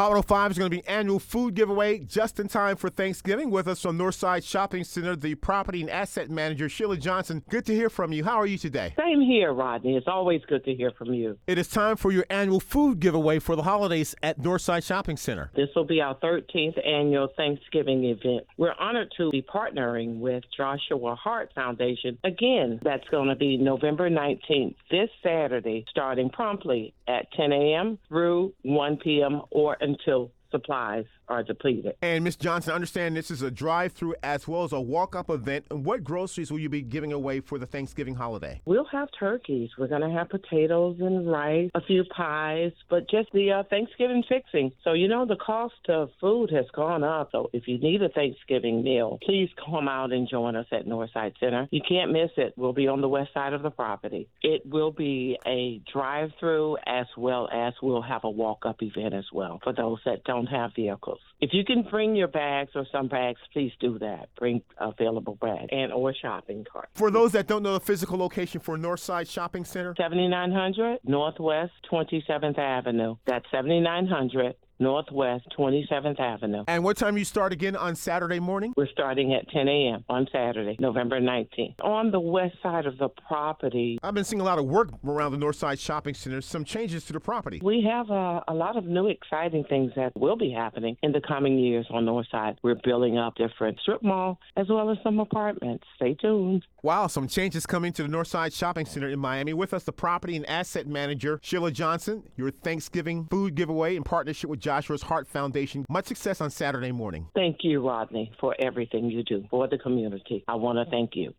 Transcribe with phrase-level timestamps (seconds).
[0.00, 3.50] Hot 105 is going to be annual food giveaway just in time for Thanksgiving.
[3.50, 7.42] With us from Northside Shopping Center, the property and asset manager, Sheila Johnson.
[7.50, 8.24] Good to hear from you.
[8.24, 8.94] How are you today?
[8.98, 9.98] Same here, Rodney.
[9.98, 11.36] It's always good to hear from you.
[11.46, 15.50] It is time for your annual food giveaway for the holidays at Northside Shopping Center.
[15.54, 18.46] This will be our 13th annual Thanksgiving event.
[18.56, 22.16] We're honored to be partnering with Joshua Heart Foundation.
[22.24, 27.98] Again, that's going to be November 19th, this Saturday, starting promptly at 10 a.m.
[28.08, 29.42] through 1 p.m.
[29.50, 31.94] or until supplies are depleted.
[32.02, 32.36] And Ms.
[32.36, 35.66] Johnson, I understand this is a drive-through as well as a walk-up event.
[35.70, 38.60] And what groceries will you be giving away for the Thanksgiving holiday?
[38.64, 39.70] We'll have turkeys.
[39.78, 44.24] We're going to have potatoes and rice, a few pies, but just the uh, Thanksgiving
[44.28, 44.72] fixing.
[44.84, 47.30] So you know the cost of food has gone up.
[47.32, 51.34] So if you need a Thanksgiving meal, please come out and join us at Northside
[51.38, 51.68] Center.
[51.70, 52.54] You can't miss it.
[52.56, 54.28] We'll be on the west side of the property.
[54.42, 59.60] It will be a drive-through as well as we'll have a walk-up event as well
[59.62, 61.18] for those that don't have vehicles.
[61.40, 64.28] If you can bring your bags or some bags, please do that.
[64.38, 66.88] Bring available bags and or shopping cart.
[66.94, 72.58] For those that don't know the physical location for Northside Shopping Center, 7900 Northwest 27th
[72.58, 73.16] Avenue.
[73.26, 76.64] That's 7900 Northwest 27th Avenue.
[76.66, 78.72] and what time you start again on Saturday morning?
[78.76, 80.04] We're starting at 10 a.m.
[80.08, 81.74] on Saturday, November 19th.
[81.84, 85.32] On the west side of the property, I've been seeing a lot of work around
[85.32, 86.40] the Northside Shopping Center.
[86.40, 87.60] Some changes to the property.
[87.62, 91.20] we have uh, a lot of new exciting things that will be happening in the
[91.20, 92.58] coming years on North Side.
[92.62, 95.84] We're building up different strip mall as well as some apartments.
[95.96, 96.64] Stay tuned.
[96.82, 99.52] Wow, some changes coming to the Northside Shopping Center in Miami.
[99.52, 102.22] With us, the property and asset manager, Sheila Johnson.
[102.36, 105.84] Your Thanksgiving food giveaway in partnership with Joshua's Heart Foundation.
[105.88, 107.26] Much success on Saturday morning.
[107.34, 110.44] Thank you, Rodney, for everything you do for the community.
[110.46, 111.34] I want to thank you.